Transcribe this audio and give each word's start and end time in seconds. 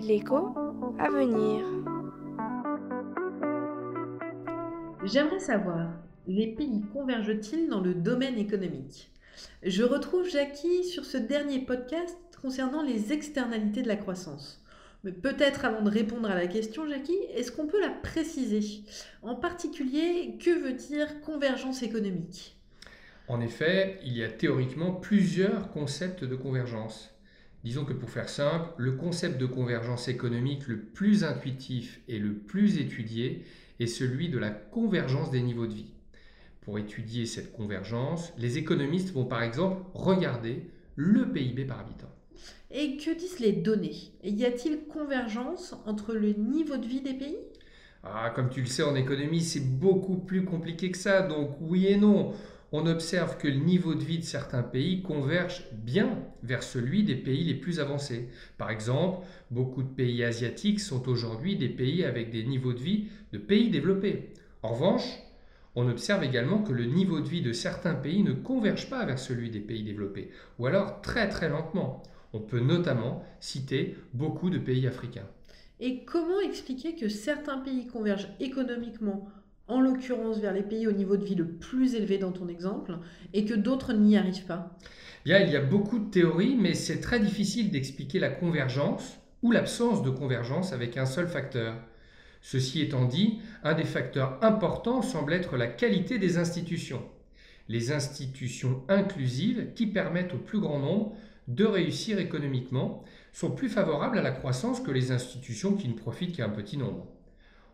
L'écho 0.00 0.54
à 0.98 1.08
venir. 1.10 1.64
J'aimerais 5.04 5.40
savoir, 5.40 5.88
les 6.26 6.48
pays 6.54 6.82
convergent-ils 6.92 7.68
dans 7.68 7.80
le 7.80 7.94
domaine 7.94 8.38
économique? 8.38 9.10
Je 9.62 9.82
retrouve 9.82 10.28
Jackie 10.28 10.84
sur 10.84 11.04
ce 11.04 11.16
dernier 11.16 11.60
podcast 11.60 12.16
concernant 12.40 12.82
les 12.82 13.12
externalités 13.12 13.82
de 13.82 13.88
la 13.88 13.96
croissance. 13.96 14.62
Mais 15.02 15.12
peut-être 15.12 15.64
avant 15.64 15.82
de 15.82 15.90
répondre 15.90 16.30
à 16.30 16.34
la 16.34 16.46
question, 16.46 16.88
Jackie, 16.88 17.18
est-ce 17.34 17.52
qu'on 17.52 17.66
peut 17.66 17.80
la 17.80 17.90
préciser? 17.90 18.84
En 19.22 19.34
particulier, 19.34 20.36
que 20.38 20.50
veut 20.50 20.72
dire 20.72 21.20
convergence 21.20 21.82
économique? 21.82 22.56
En 23.28 23.40
effet, 23.40 23.98
il 24.04 24.16
y 24.16 24.22
a 24.22 24.28
théoriquement 24.28 24.92
plusieurs 24.92 25.70
concepts 25.72 26.24
de 26.24 26.36
convergence. 26.36 27.15
Disons 27.66 27.84
que 27.84 27.92
pour 27.92 28.10
faire 28.10 28.28
simple, 28.28 28.68
le 28.76 28.92
concept 28.92 29.40
de 29.40 29.44
convergence 29.44 30.06
économique 30.06 30.68
le 30.68 30.78
plus 30.78 31.24
intuitif 31.24 32.00
et 32.06 32.20
le 32.20 32.32
plus 32.32 32.78
étudié 32.78 33.44
est 33.80 33.88
celui 33.88 34.28
de 34.28 34.38
la 34.38 34.50
convergence 34.50 35.32
des 35.32 35.42
niveaux 35.42 35.66
de 35.66 35.72
vie. 35.74 35.92
Pour 36.60 36.78
étudier 36.78 37.26
cette 37.26 37.50
convergence, 37.50 38.32
les 38.38 38.56
économistes 38.56 39.12
vont 39.12 39.24
par 39.24 39.42
exemple 39.42 39.82
regarder 39.94 40.70
le 40.94 41.32
PIB 41.32 41.64
par 41.64 41.80
habitant. 41.80 42.08
Et 42.70 42.98
que 42.98 43.10
disent 43.12 43.40
les 43.40 43.50
données? 43.50 44.12
Y 44.22 44.44
a-t-il 44.44 44.86
convergence 44.86 45.74
entre 45.86 46.14
le 46.14 46.34
niveau 46.34 46.76
de 46.76 46.86
vie 46.86 47.00
des 47.00 47.14
pays? 47.14 47.38
Ah, 48.04 48.30
Comme 48.32 48.48
tu 48.48 48.60
le 48.60 48.66
sais, 48.66 48.84
en 48.84 48.94
économie, 48.94 49.40
c'est 49.42 49.76
beaucoup 49.80 50.18
plus 50.18 50.44
compliqué 50.44 50.92
que 50.92 50.98
ça, 50.98 51.22
donc 51.22 51.56
oui 51.60 51.88
et 51.88 51.96
non 51.96 52.32
on 52.76 52.84
observe 52.86 53.38
que 53.38 53.48
le 53.48 53.54
niveau 53.54 53.94
de 53.94 54.04
vie 54.04 54.18
de 54.18 54.24
certains 54.24 54.62
pays 54.62 55.00
converge 55.00 55.64
bien 55.72 56.22
vers 56.42 56.62
celui 56.62 57.04
des 57.04 57.14
pays 57.14 57.42
les 57.42 57.54
plus 57.54 57.80
avancés. 57.80 58.28
Par 58.58 58.70
exemple, 58.70 59.26
beaucoup 59.50 59.82
de 59.82 59.88
pays 59.88 60.22
asiatiques 60.22 60.80
sont 60.80 61.08
aujourd'hui 61.08 61.56
des 61.56 61.70
pays 61.70 62.04
avec 62.04 62.28
des 62.28 62.44
niveaux 62.44 62.74
de 62.74 62.78
vie 62.78 63.06
de 63.32 63.38
pays 63.38 63.70
développés. 63.70 64.34
En 64.62 64.74
revanche, 64.74 65.06
on 65.74 65.88
observe 65.88 66.22
également 66.22 66.62
que 66.62 66.74
le 66.74 66.84
niveau 66.84 67.20
de 67.20 67.28
vie 67.28 67.40
de 67.40 67.54
certains 67.54 67.94
pays 67.94 68.22
ne 68.22 68.34
converge 68.34 68.90
pas 68.90 69.06
vers 69.06 69.18
celui 69.18 69.48
des 69.48 69.60
pays 69.60 69.82
développés, 69.82 70.30
ou 70.58 70.66
alors 70.66 71.00
très 71.00 71.30
très 71.30 71.48
lentement. 71.48 72.02
On 72.34 72.40
peut 72.40 72.60
notamment 72.60 73.24
citer 73.40 73.96
beaucoup 74.12 74.50
de 74.50 74.58
pays 74.58 74.86
africains. 74.86 75.28
Et 75.80 76.04
comment 76.04 76.40
expliquer 76.40 76.94
que 76.94 77.08
certains 77.08 77.58
pays 77.58 77.86
convergent 77.86 78.28
économiquement 78.38 79.30
en 79.68 79.80
l'occurrence 79.80 80.38
vers 80.38 80.52
les 80.52 80.62
pays 80.62 80.86
au 80.86 80.92
niveau 80.92 81.16
de 81.16 81.24
vie 81.24 81.34
le 81.34 81.48
plus 81.48 81.94
élevé 81.94 82.18
dans 82.18 82.32
ton 82.32 82.48
exemple, 82.48 82.98
et 83.32 83.44
que 83.44 83.54
d'autres 83.54 83.92
n'y 83.92 84.16
arrivent 84.16 84.46
pas 84.46 84.76
il 85.26 85.50
y 85.50 85.56
a 85.56 85.60
beaucoup 85.60 85.98
de 85.98 86.10
théories, 86.10 86.56
mais 86.56 86.74
c'est 86.74 87.00
très 87.00 87.18
difficile 87.18 87.70
d'expliquer 87.70 88.20
la 88.20 88.28
convergence 88.28 89.18
ou 89.42 89.50
l'absence 89.50 90.02
de 90.02 90.10
convergence 90.10 90.72
avec 90.72 90.96
un 90.96 91.06
seul 91.06 91.26
facteur. 91.26 91.74
Ceci 92.42 92.80
étant 92.80 93.06
dit, 93.06 93.38
un 93.64 93.74
des 93.74 93.84
facteurs 93.84 94.38
importants 94.42 95.02
semble 95.02 95.32
être 95.32 95.56
la 95.56 95.66
qualité 95.66 96.18
des 96.18 96.38
institutions. 96.38 97.02
Les 97.68 97.90
institutions 97.90 98.84
inclusives 98.88 99.72
qui 99.74 99.88
permettent 99.88 100.34
au 100.34 100.38
plus 100.38 100.60
grand 100.60 100.78
nombre 100.78 101.16
de 101.48 101.64
réussir 101.64 102.20
économiquement 102.20 103.02
sont 103.32 103.50
plus 103.50 103.68
favorables 103.68 104.18
à 104.18 104.22
la 104.22 104.30
croissance 104.30 104.80
que 104.80 104.92
les 104.92 105.10
institutions 105.10 105.74
qui 105.74 105.88
ne 105.88 105.94
profitent 105.94 106.36
qu'à 106.36 106.44
un 106.44 106.50
petit 106.50 106.76
nombre 106.76 107.08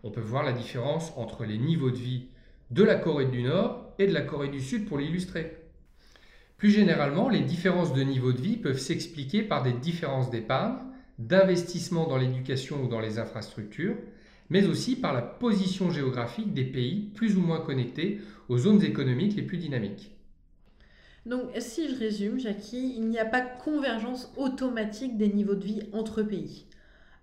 on 0.03 0.11
peut 0.11 0.21
voir 0.21 0.43
la 0.43 0.53
différence 0.53 1.13
entre 1.17 1.45
les 1.45 1.59
niveaux 1.59 1.91
de 1.91 1.97
vie 1.97 2.27
de 2.71 2.83
la 2.83 2.95
Corée 2.95 3.27
du 3.27 3.43
Nord 3.43 3.93
et 3.99 4.07
de 4.07 4.13
la 4.13 4.23
Corée 4.23 4.49
du 4.49 4.61
Sud 4.61 4.87
pour 4.87 4.99
l'illustrer. 4.99 5.59
Plus 6.57 6.71
généralement, 6.71 7.29
les 7.29 7.41
différences 7.41 7.93
de 7.93 8.03
niveau 8.03 8.33
de 8.33 8.41
vie 8.41 8.57
peuvent 8.57 8.79
s'expliquer 8.79 9.43
par 9.43 9.63
des 9.63 9.73
différences 9.73 10.31
d'épargne, 10.31 10.79
d'investissement 11.19 12.07
dans 12.07 12.17
l'éducation 12.17 12.83
ou 12.83 12.89
dans 12.89 13.01
les 13.01 13.19
infrastructures, 13.19 13.97
mais 14.49 14.67
aussi 14.67 14.97
par 14.97 15.13
la 15.13 15.23
position 15.23 15.91
géographique 15.91 16.55
des 16.55 16.65
pays 16.65 17.11
plus 17.15 17.37
ou 17.37 17.41
moins 17.41 17.61
connectés 17.61 18.21
aux 18.49 18.59
zones 18.59 18.83
économiques 18.83 19.37
les 19.37 19.43
plus 19.43 19.59
dynamiques. 19.59 20.13
Donc 21.27 21.51
si 21.59 21.89
je 21.89 21.99
résume, 21.99 22.41
Jackie, 22.41 22.95
il 22.97 23.09
n'y 23.09 23.19
a 23.19 23.25
pas 23.25 23.41
de 23.41 23.63
convergence 23.63 24.33
automatique 24.37 25.17
des 25.17 25.29
niveaux 25.29 25.55
de 25.55 25.65
vie 25.65 25.83
entre 25.93 26.23
pays. 26.23 26.67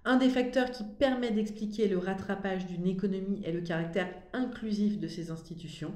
Un 0.09 0.17
des 0.17 0.31
facteurs 0.31 0.71
qui 0.71 0.83
permet 0.83 1.29
d'expliquer 1.29 1.87
le 1.87 1.99
rattrapage 1.99 2.65
d'une 2.65 2.87
économie 2.87 3.43
est 3.45 3.51
le 3.51 3.61
caractère 3.61 4.11
inclusif 4.33 4.99
de 4.99 5.07
ces 5.07 5.29
institutions, 5.29 5.93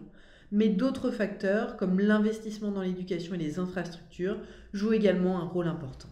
mais 0.52 0.70
d'autres 0.70 1.10
facteurs, 1.10 1.78
comme 1.78 2.00
l'investissement 2.00 2.72
dans 2.72 2.84
l'éducation 2.84 3.34
et 3.34 3.40
les 3.40 3.58
infrastructures, 3.58 4.38
jouent 4.72 4.94
également 4.94 5.40
un 5.40 5.46
rôle 5.46 5.66
important. 5.66 6.10